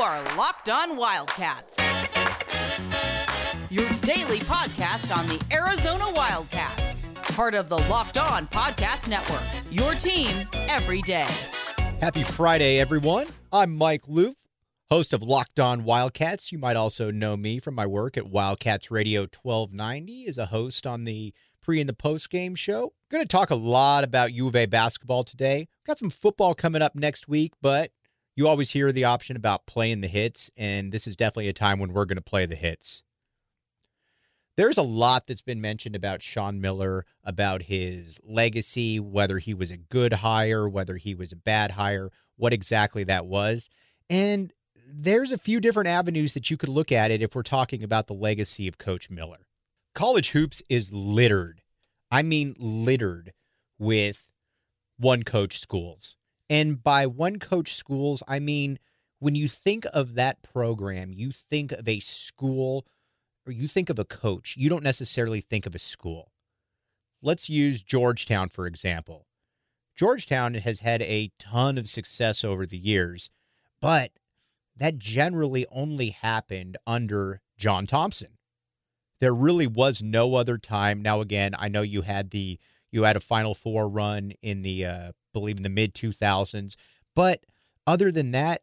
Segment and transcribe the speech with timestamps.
[0.00, 1.76] are Locked On Wildcats,
[3.68, 9.42] your daily podcast on the Arizona Wildcats, part of the Locked On Podcast Network.
[9.72, 11.26] Your team every day.
[12.00, 13.26] Happy Friday, everyone.
[13.50, 14.36] I'm Mike Loof,
[14.88, 16.52] host of Locked On Wildcats.
[16.52, 20.86] You might also know me from my work at Wildcats Radio 1290 as a host
[20.86, 22.92] on the pre and the post game show.
[23.10, 25.66] Going to talk a lot about U of A basketball today.
[25.84, 27.90] Got some football coming up next week, but
[28.38, 31.80] you always hear the option about playing the hits, and this is definitely a time
[31.80, 33.02] when we're going to play the hits.
[34.56, 39.72] There's a lot that's been mentioned about Sean Miller, about his legacy, whether he was
[39.72, 43.68] a good hire, whether he was a bad hire, what exactly that was.
[44.08, 44.52] And
[44.88, 48.06] there's a few different avenues that you could look at it if we're talking about
[48.06, 49.48] the legacy of Coach Miller.
[49.96, 51.60] College hoops is littered.
[52.08, 53.32] I mean, littered
[53.80, 54.30] with
[54.96, 56.14] one coach schools.
[56.50, 58.78] And by one coach schools, I mean
[59.18, 62.86] when you think of that program, you think of a school
[63.46, 64.56] or you think of a coach.
[64.56, 66.30] You don't necessarily think of a school.
[67.20, 69.26] Let's use Georgetown, for example.
[69.96, 73.30] Georgetown has had a ton of success over the years,
[73.80, 74.12] but
[74.76, 78.38] that generally only happened under John Thompson.
[79.20, 81.02] There really was no other time.
[81.02, 82.60] Now, again, I know you had the
[82.90, 86.76] you had a Final Four run in the uh, believe in the mid 2000s.
[87.14, 87.44] But
[87.86, 88.62] other than that,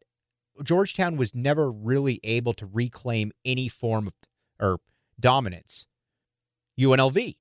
[0.64, 4.14] Georgetown was never really able to reclaim any form of
[4.60, 4.80] or
[5.20, 5.86] dominance.
[6.80, 7.38] UNLV.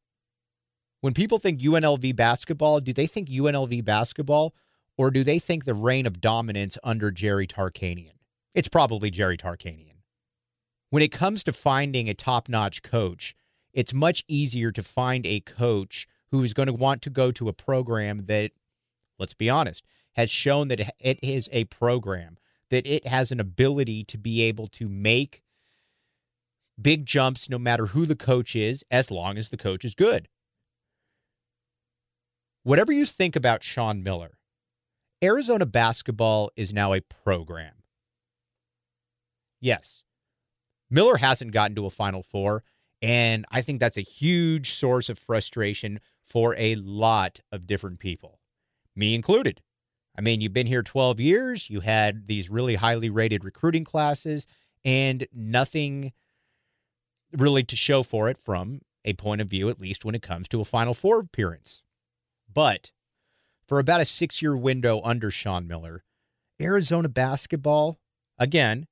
[1.00, 4.54] When people think UNLV basketball, do they think UNLV basketball
[4.96, 8.12] or do they think the reign of dominance under Jerry Tarkanian?
[8.54, 9.96] It's probably Jerry Tarkanian.
[10.90, 13.34] When it comes to finding a top notch coach,
[13.72, 17.48] it's much easier to find a coach who is going to want to go to
[17.48, 18.50] a program that
[19.18, 22.36] let's be honest, has shown that it is a program,
[22.70, 25.42] that it has an ability to be able to make
[26.80, 30.28] big jumps no matter who the coach is, as long as the coach is good.
[32.64, 34.38] Whatever you think about Sean Miller,
[35.22, 37.74] Arizona basketball is now a program.
[39.60, 40.02] Yes,
[40.90, 42.64] Miller hasn't gotten to a Final Four,
[43.00, 48.40] and I think that's a huge source of frustration for a lot of different people
[48.96, 49.60] me included.
[50.16, 54.46] I mean, you've been here 12 years, you had these really highly rated recruiting classes,
[54.84, 56.12] and nothing
[57.32, 60.48] really to show for it from a point of view, at least when it comes
[60.48, 61.82] to a Final Four appearance.
[62.52, 62.92] But
[63.66, 66.04] for about a six year window under Sean Miller,
[66.60, 67.98] Arizona basketball,
[68.38, 68.86] again,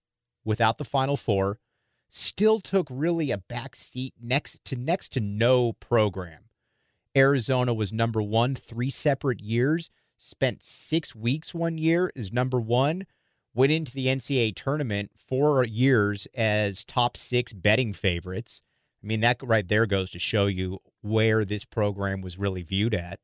[0.44, 1.60] without the Final Four,
[2.09, 6.48] still took really a backseat next to next to no program.
[7.17, 13.06] Arizona was number one three separate years, spent six weeks one year as number one,
[13.55, 18.62] went into the NCAA tournament four years as top six betting favorites.
[19.03, 22.95] I mean, that right there goes to show you where this program was really viewed
[22.95, 23.21] at.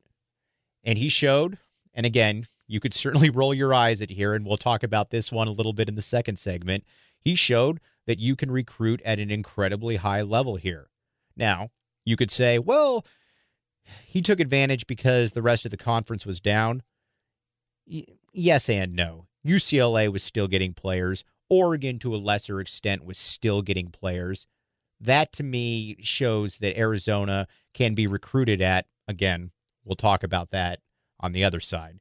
[0.83, 1.57] And he showed,
[1.93, 5.31] and again, you could certainly roll your eyes at here, and we'll talk about this
[5.31, 6.83] one a little bit in the second segment.
[7.19, 10.89] He showed that you can recruit at an incredibly high level here.
[11.35, 11.69] Now,
[12.05, 13.05] you could say, well,
[14.05, 16.83] he took advantage because the rest of the conference was down.
[17.85, 19.27] Yes and no.
[19.45, 21.23] UCLA was still getting players.
[21.49, 24.45] Oregon, to a lesser extent, was still getting players.
[24.99, 28.85] That to me shows that Arizona can be recruited at.
[29.07, 29.51] Again,
[29.83, 30.79] we'll talk about that
[31.19, 31.99] on the other side.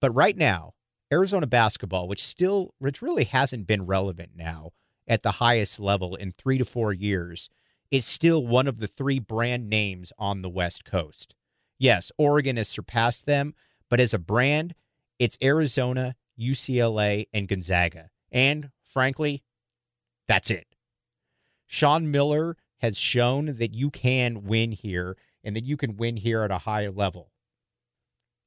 [0.00, 0.74] But right now,
[1.12, 4.70] Arizona basketball, which still, which really hasn't been relevant now
[5.08, 7.48] at the highest level in three to four years,
[7.94, 11.36] is still one of the three brand names on the West Coast.
[11.78, 13.54] Yes, Oregon has surpassed them,
[13.88, 14.74] but as a brand,
[15.20, 18.10] it's Arizona, UCLA, and Gonzaga.
[18.32, 19.44] And frankly,
[20.26, 20.66] that's it.
[21.68, 26.42] Sean Miller has shown that you can win here and that you can win here
[26.42, 27.30] at a higher level.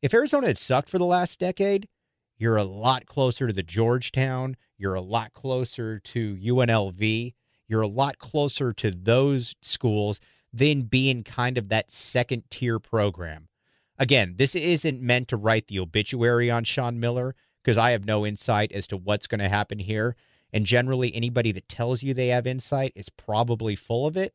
[0.01, 1.87] If Arizona had sucked for the last decade,
[2.37, 7.33] you're a lot closer to the Georgetown, you're a lot closer to UNLV,
[7.67, 10.19] you're a lot closer to those schools
[10.53, 13.47] than being kind of that second tier program.
[13.97, 18.25] Again, this isn't meant to write the obituary on Sean Miller because I have no
[18.25, 20.15] insight as to what's going to happen here.
[20.53, 24.33] And generally, anybody that tells you they have insight is probably full of it.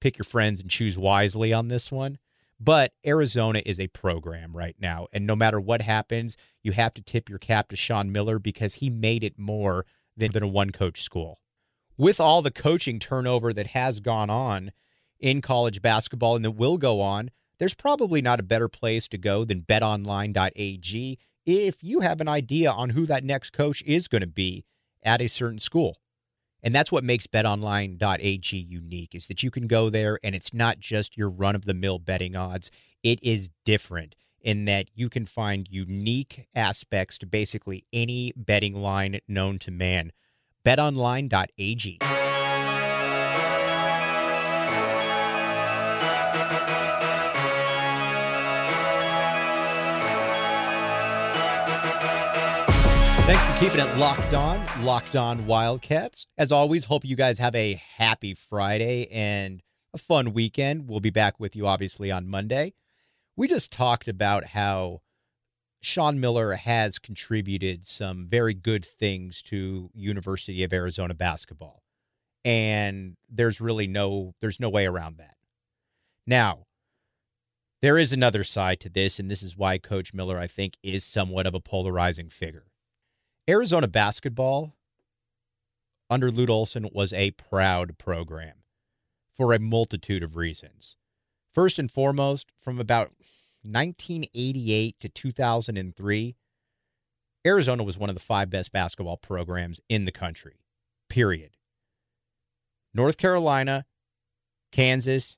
[0.00, 2.18] Pick your friends and choose wisely on this one.
[2.58, 5.06] But Arizona is a program right now.
[5.12, 8.74] And no matter what happens, you have to tip your cap to Sean Miller because
[8.74, 9.86] he made it more
[10.16, 11.38] than, than a one coach school
[11.96, 14.72] with all the coaching turnover that has gone on
[15.18, 19.18] in college basketball and that will go on, there's probably not a better place to
[19.18, 24.20] go than betonline.ag if you have an idea on who that next coach is going
[24.20, 24.64] to be
[25.02, 25.98] at a certain school.
[26.62, 30.80] And that's what makes betonline.ag unique is that you can go there and it's not
[30.80, 32.70] just your run of the mill betting odds.
[33.02, 39.20] It is different in that you can find unique aspects to basically any betting line
[39.28, 40.12] known to man.
[40.66, 41.98] betonline.ag.
[53.26, 56.26] Thanks for keeping it locked on, locked on Wildcats.
[56.38, 59.62] As always, hope you guys have a happy Friday and
[59.94, 60.88] a fun weekend.
[60.88, 62.74] We'll be back with you obviously on Monday.
[63.36, 65.02] We just talked about how
[65.80, 71.82] Sean Miller has contributed some very good things to University of Arizona basketball.
[72.44, 75.36] And there's really no there's no way around that.
[76.26, 76.66] Now,
[77.82, 81.04] there is another side to this, and this is why Coach Miller, I think, is
[81.04, 82.66] somewhat of a polarizing figure.
[83.48, 84.74] Arizona basketball
[86.08, 88.62] under Lute Olson was a proud program
[89.36, 90.96] for a multitude of reasons.
[91.54, 93.12] First and foremost, from about
[93.66, 96.36] 1988 to 2003,
[97.46, 100.60] Arizona was one of the five best basketball programs in the country,
[101.08, 101.56] period.
[102.94, 103.84] North Carolina,
[104.72, 105.36] Kansas,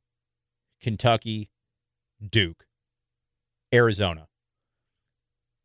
[0.80, 1.50] Kentucky,
[2.30, 2.66] Duke,
[3.72, 4.28] Arizona.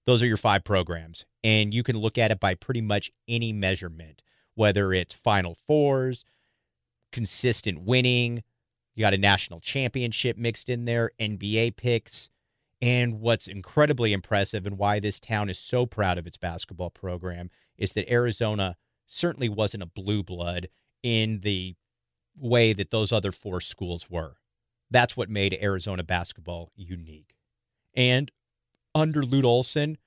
[0.06, 1.26] Those are your five programs.
[1.44, 4.22] And you can look at it by pretty much any measurement,
[4.56, 6.26] whether it's Final Fours,
[7.12, 8.44] consistent winning,
[8.96, 12.30] you got a national championship mixed in there, NBA picks.
[12.84, 17.50] And what's incredibly impressive and why this town is so proud of its basketball program
[17.78, 18.76] is that Arizona
[19.08, 20.68] certainly wasn't a blue blood
[21.02, 21.76] in the
[22.36, 24.36] way that those other four schools were.
[24.92, 27.38] That's what made Arizona basketball unique.
[27.96, 28.30] And
[28.94, 29.98] under Lute Olson,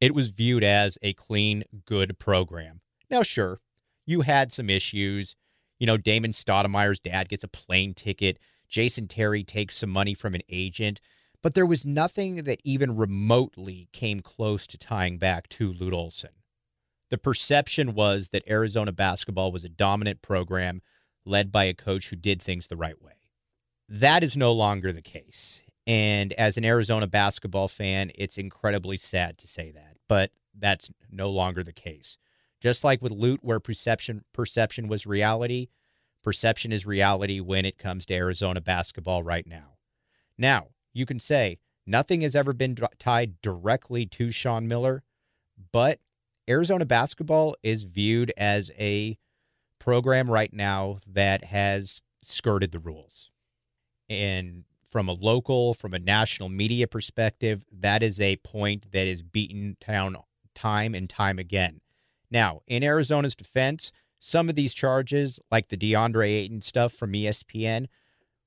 [0.00, 2.80] it was viewed as a clean, good program.
[3.12, 3.60] Now, sure,
[4.06, 5.36] you had some issues.
[5.78, 8.40] You know, Damon Stoudemire's dad gets a plane ticket.
[8.68, 11.00] Jason Terry takes some money from an agent.
[11.44, 16.30] But there was nothing that even remotely came close to tying back to Lute Olson.
[17.10, 20.80] The perception was that Arizona basketball was a dominant program
[21.26, 23.12] led by a coach who did things the right way.
[23.90, 25.60] That is no longer the case.
[25.86, 31.28] And as an Arizona basketball fan, it's incredibly sad to say that, but that's no
[31.28, 32.16] longer the case.
[32.62, 35.68] Just like with Lute, where perception perception was reality,
[36.22, 39.74] perception is reality when it comes to Arizona basketball right now.
[40.38, 45.02] Now, you can say nothing has ever been tied directly to Sean Miller,
[45.72, 46.00] but
[46.48, 49.18] Arizona basketball is viewed as a
[49.78, 53.30] program right now that has skirted the rules.
[54.08, 59.22] And from a local, from a national media perspective, that is a point that is
[59.22, 60.16] beaten down
[60.54, 61.80] time and time again.
[62.30, 67.86] Now, in Arizona's defense, some of these charges, like the DeAndre Ayton stuff from ESPN,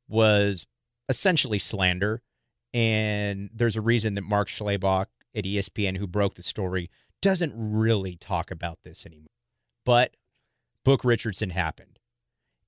[0.08, 0.66] was
[1.10, 2.22] essentially slander.
[2.78, 6.92] And there's a reason that Mark Schlabach at ESPN, who broke the story,
[7.24, 9.32] doesn't really talk about this anymore.
[9.84, 10.16] But
[10.84, 11.98] Book Richardson happened.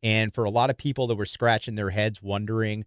[0.02, 2.86] And for a lot of people that were scratching their heads wondering,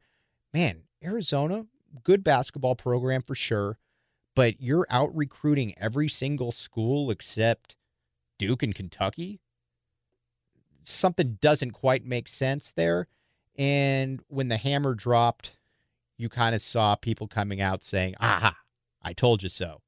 [0.53, 1.67] man, Arizona,
[2.03, 3.79] good basketball program for sure,
[4.35, 7.77] but you're out recruiting every single school except
[8.37, 9.39] Duke and Kentucky.
[10.83, 13.07] Something doesn't quite make sense there.
[13.57, 15.53] And when the hammer dropped,
[16.19, 18.57] you kind of saw people coming out saying, aha,
[19.03, 19.81] I told you so.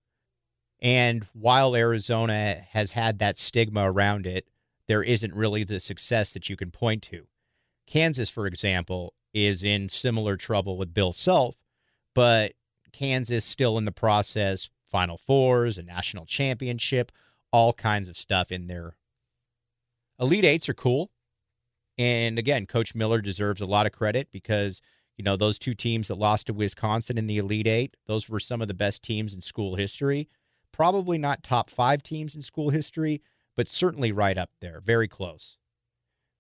[0.81, 4.49] And while Arizona has had that stigma around it,
[4.87, 7.27] there isn't really the success that you can point to.
[7.87, 11.57] Kansas, for example, is in similar trouble with Bill Self,
[12.15, 12.53] but
[12.93, 17.11] Kansas still in the process, Final Fours, a national championship,
[17.51, 18.97] all kinds of stuff in there.
[20.21, 21.11] Elite Eights are cool.
[21.99, 24.81] And again, Coach Miller deserves a lot of credit because,
[25.17, 28.41] you know, those two teams that lost to Wisconsin in the Elite Eight, those were
[28.41, 30.29] some of the best teams in school history.
[30.73, 33.23] Probably not top five teams in school history,
[33.57, 35.57] but certainly right up there, very close.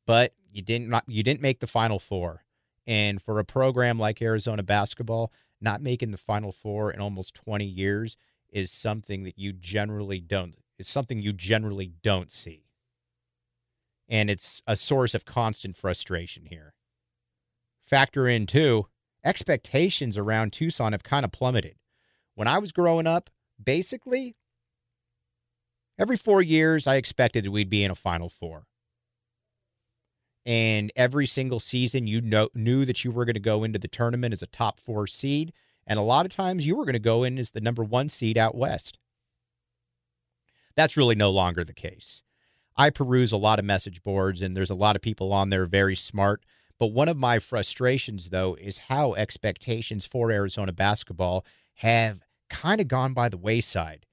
[0.07, 2.45] But you didn't not, you didn't make the Final Four.
[2.87, 7.65] And for a program like Arizona basketball, not making the Final Four in almost 20
[7.65, 8.17] years
[8.51, 12.65] is something that you generally don't is something you generally don't see.
[14.09, 16.75] And it's a source of constant frustration here.
[17.87, 18.87] Factor in too,
[19.25, 21.77] expectations around Tucson have kind of plummeted.
[22.35, 23.31] When I was growing up,
[23.63, 24.37] basically
[25.99, 28.67] every 4 years I expected that we'd be in a Final Four
[30.47, 33.89] and every single season you know, knew that you were going to go into the
[33.89, 35.53] tournament as a top four seed
[35.87, 38.09] and a lot of times you were going to go in as the number one
[38.09, 38.99] seed out west
[40.75, 42.23] that's really no longer the case
[42.77, 45.67] I peruse a lot of message boards and there's a lot of people on there
[45.67, 46.45] very smart.
[46.85, 52.89] But one of my frustrations, though, is how expectations for Arizona basketball have kind of
[52.89, 54.05] gone by the wayside.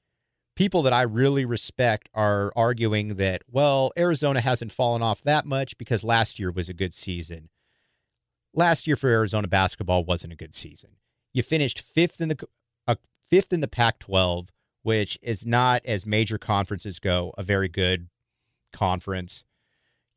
[0.56, 5.78] People that I really respect are arguing that, well, Arizona hasn't fallen off that much
[5.78, 7.50] because last year was a good season.
[8.54, 10.92] Last year for Arizona basketball wasn't a good season.
[11.34, 12.48] You finished fifth in the
[12.88, 12.96] uh,
[13.30, 14.48] fifth in the Pac-12,
[14.84, 18.08] which is not, as major conferences go, a very good
[18.72, 19.44] conference.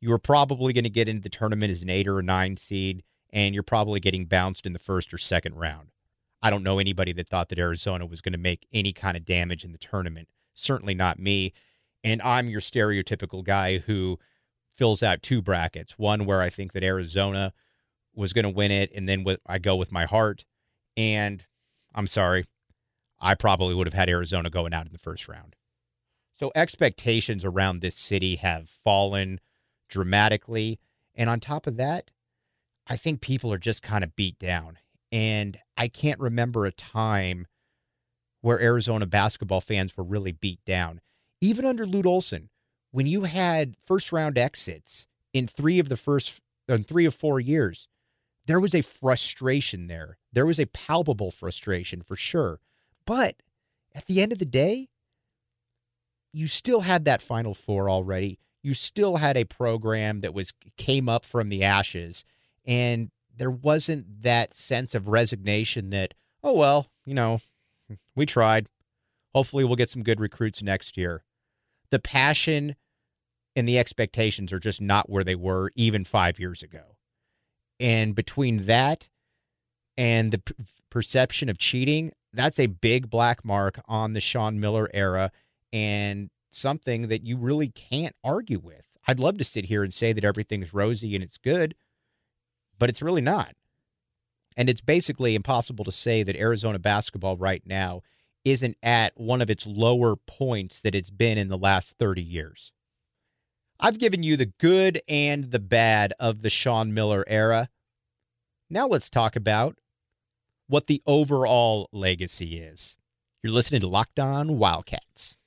[0.01, 2.57] You were probably going to get into the tournament as an eight or a nine
[2.57, 5.89] seed, and you're probably getting bounced in the first or second round.
[6.41, 9.25] I don't know anybody that thought that Arizona was going to make any kind of
[9.25, 10.27] damage in the tournament.
[10.53, 11.53] Certainly not me.
[12.03, 14.19] And I'm your stereotypical guy who
[14.77, 17.53] fills out two brackets one where I think that Arizona
[18.13, 20.45] was going to win it, and then I go with my heart.
[20.95, 21.45] And
[21.93, 22.45] I'm sorry,
[23.19, 25.55] I probably would have had Arizona going out in the first round.
[26.33, 29.39] So expectations around this city have fallen
[29.89, 30.79] dramatically.
[31.15, 32.11] And on top of that,
[32.87, 34.77] I think people are just kind of beat down.
[35.11, 37.47] And I can't remember a time
[38.41, 41.01] where Arizona basketball fans were really beat down.
[41.41, 42.49] Even under Lute Olson,
[42.91, 47.39] when you had first round exits in three of the first in three of four
[47.39, 47.87] years,
[48.45, 50.17] there was a frustration there.
[50.31, 52.59] There was a palpable frustration for sure.
[53.05, 53.41] But
[53.93, 54.89] at the end of the day,
[56.33, 61.07] you still had that final four already you still had a program that was came
[61.07, 62.25] up from the ashes
[62.65, 67.39] and there wasn't that sense of resignation that oh well you know
[68.15, 68.67] we tried.
[69.33, 71.23] Hopefully we'll get some good recruits next year.
[71.91, 72.75] The passion
[73.55, 76.97] and the expectations are just not where they were even 5 years ago.
[77.79, 79.09] And between that
[79.97, 80.53] and the p-
[80.89, 85.31] perception of cheating that's a big black mark on the Sean Miller era
[85.71, 88.85] and something that you really can't argue with.
[89.07, 91.75] I'd love to sit here and say that everything's rosy and it's good,
[92.79, 93.55] but it's really not.
[94.57, 98.01] And it's basically impossible to say that Arizona basketball right now
[98.45, 102.71] isn't at one of its lower points that it's been in the last 30 years.
[103.79, 107.69] I've given you the good and the bad of the Sean Miller era.
[108.69, 109.75] Now let's talk about
[110.67, 112.95] what the overall legacy is.
[113.43, 115.37] You're listening to Locked On Wildcats.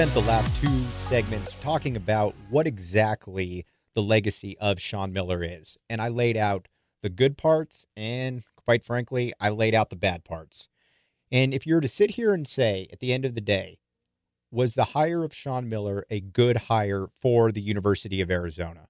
[0.00, 5.76] Spent the last two segments talking about what exactly the legacy of Sean Miller is.
[5.90, 6.68] And I laid out
[7.02, 10.70] the good parts, and quite frankly, I laid out the bad parts.
[11.30, 13.78] And if you were to sit here and say at the end of the day,
[14.50, 18.88] was the hire of Sean Miller a good hire for the University of Arizona?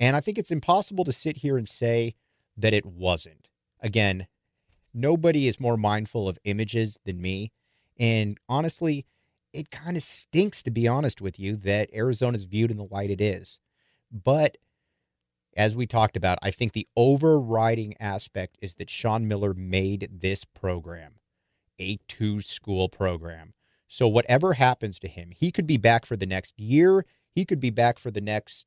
[0.00, 2.14] And I think it's impossible to sit here and say
[2.56, 3.48] that it wasn't.
[3.80, 4.28] Again,
[4.94, 7.52] nobody is more mindful of images than me.
[7.98, 9.04] And honestly,
[9.54, 13.10] it kind of stinks, to be honest with you, that Arizona's viewed in the light
[13.10, 13.60] it is.
[14.10, 14.58] But
[15.56, 20.44] as we talked about, I think the overriding aspect is that Sean Miller made this
[20.44, 21.14] program
[21.78, 23.54] a two school program.
[23.88, 27.60] So whatever happens to him, he could be back for the next year, he could
[27.60, 28.66] be back for the next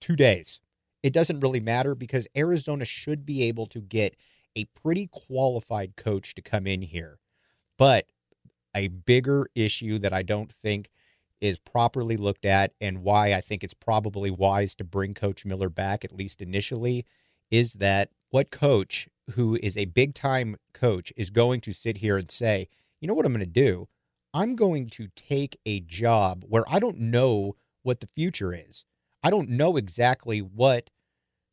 [0.00, 0.60] two days.
[1.02, 4.16] It doesn't really matter because Arizona should be able to get
[4.54, 7.18] a pretty qualified coach to come in here.
[7.76, 8.06] But
[8.76, 10.90] a bigger issue that I don't think
[11.40, 15.68] is properly looked at and why I think it's probably wise to bring Coach Miller
[15.68, 17.04] back, at least initially,
[17.50, 22.16] is that what coach who is a big time coach is going to sit here
[22.16, 22.68] and say,
[23.00, 23.88] you know what I'm going to do?
[24.32, 28.84] I'm going to take a job where I don't know what the future is.
[29.22, 30.90] I don't know exactly what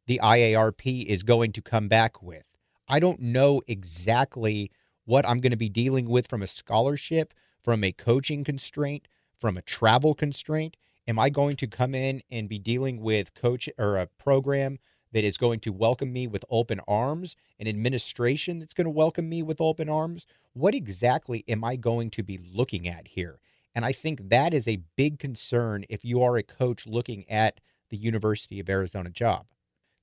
[0.08, 2.44] the IARP is going to come back with.
[2.88, 4.72] I don't know exactly
[5.06, 7.34] what I'm going to be dealing with from a scholarship,
[7.64, 9.08] from a coaching constraint,
[9.38, 10.78] from a travel constraint.
[11.08, 14.80] Am I going to come in and be dealing with coach or a program
[15.12, 19.28] that is going to welcome me with open arms, an administration that's going to welcome
[19.28, 20.26] me with open arms?
[20.54, 23.40] What exactly am I going to be looking at here?
[23.76, 27.60] And I think that is a big concern if you are a coach looking at
[27.90, 29.46] the University of Arizona job.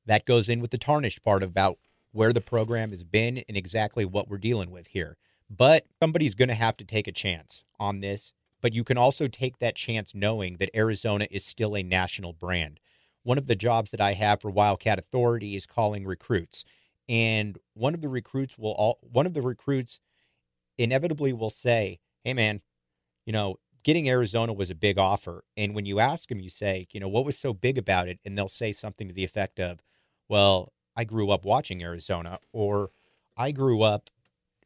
[0.07, 1.79] That goes in with the tarnished part about
[2.13, 5.17] where the program has been and exactly what we're dealing with here.
[5.49, 8.33] But somebody's going to have to take a chance on this.
[8.61, 12.79] But you can also take that chance knowing that Arizona is still a national brand.
[13.23, 16.65] One of the jobs that I have for Wildcat Authority is calling recruits.
[17.09, 19.99] And one of the recruits will all one of the recruits
[20.79, 22.61] inevitably will say, Hey man,
[23.25, 25.45] you know, getting Arizona was a big offer.
[25.57, 28.19] And when you ask them, you say, you know, what was so big about it?
[28.25, 29.81] And they'll say something to the effect of,
[30.29, 32.91] well, I grew up watching Arizona, or
[33.35, 34.11] I grew up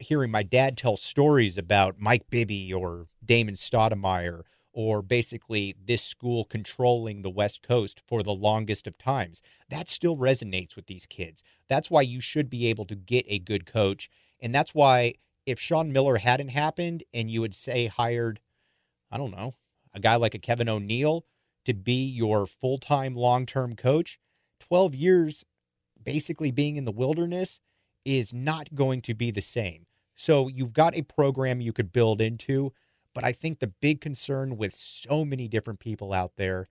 [0.01, 6.43] hearing my dad tell stories about Mike Bibby or Damon Stoudemire, or basically this school
[6.45, 9.43] controlling the West Coast for the longest of times.
[9.69, 11.45] That still resonates with these kids.
[11.69, 14.11] That's why you should be able to get a good coach.
[14.41, 15.15] And that's why
[15.47, 18.41] if Sean Miller hadn't happened and you would say hired,
[19.09, 19.55] I don't know,
[19.93, 21.27] a guy like a Kevin O'Neill
[21.65, 24.19] to be your full time long term coach,
[24.59, 25.45] 12 years
[26.05, 27.61] basically being in the wilderness
[28.05, 29.87] is not going to be the same.
[30.15, 32.73] So you've got a program you could build into.
[33.15, 36.69] But I think the big concern with so many different people out there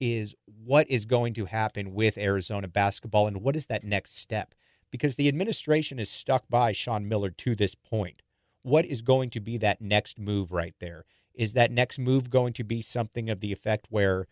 [0.00, 4.54] is what is going to happen with Arizona basketball and what is that next step?
[4.90, 8.22] Because the administration is stuck by Sean Miller to this point.
[8.62, 11.04] What is going to be that next move right there?
[11.32, 14.26] Is that next move going to be something of the effect where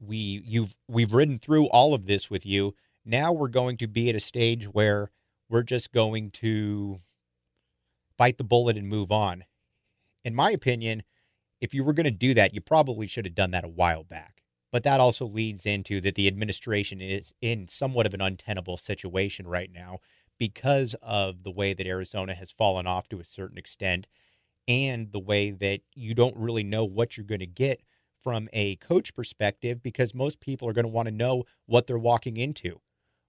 [0.00, 2.74] we you've we've ridden through all of this with you.
[3.04, 5.10] Now we're going to be at a stage where
[5.48, 7.00] we're just going to
[8.16, 9.44] bite the bullet and move on.
[10.24, 11.02] In my opinion,
[11.60, 14.04] if you were going to do that, you probably should have done that a while
[14.04, 14.42] back.
[14.70, 19.46] But that also leads into that the administration is in somewhat of an untenable situation
[19.46, 19.98] right now
[20.38, 24.06] because of the way that Arizona has fallen off to a certain extent
[24.68, 27.82] and the way that you don't really know what you're going to get
[28.22, 31.98] from a coach perspective because most people are going to want to know what they're
[31.98, 32.80] walking into.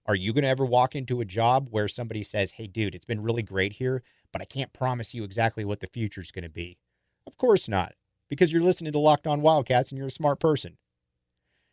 [0.06, 3.04] Are you going to ever walk into a job where somebody says, Hey, dude, it's
[3.04, 6.42] been really great here, but I can't promise you exactly what the future is going
[6.42, 6.78] to be?
[7.26, 7.94] Of course not,
[8.28, 10.76] because you're listening to Locked On Wildcats and you're a smart person.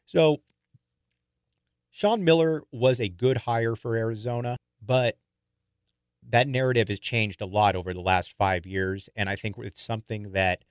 [0.05, 0.41] So,
[1.91, 5.17] Sean Miller was a good hire for Arizona, but
[6.27, 9.09] that narrative has changed a lot over the last five years.
[9.15, 10.63] And I think it's something that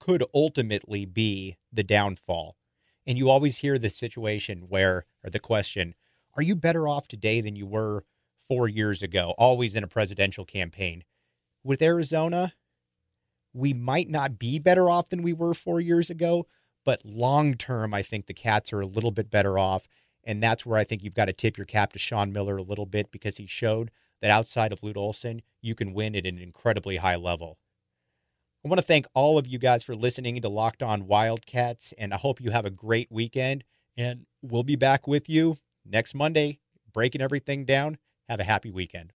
[0.00, 2.56] could ultimately be the downfall.
[3.06, 5.94] And you always hear the situation where, or the question,
[6.36, 8.04] are you better off today than you were
[8.48, 9.34] four years ago?
[9.38, 11.04] Always in a presidential campaign.
[11.64, 12.54] With Arizona,
[13.52, 16.46] we might not be better off than we were four years ago,
[16.84, 19.88] but long term, I think the Cats are a little bit better off.
[20.24, 22.62] And that's where I think you've got to tip your cap to Sean Miller a
[22.62, 23.90] little bit because he showed
[24.20, 27.58] that outside of Lute Olson, you can win at an incredibly high level.
[28.64, 32.12] I want to thank all of you guys for listening to Locked On Wildcats, and
[32.12, 33.64] I hope you have a great weekend.
[33.96, 35.56] And we'll be back with you
[35.90, 36.60] next Monday,
[36.92, 37.98] breaking everything down.
[38.28, 39.08] Have a happy weekend.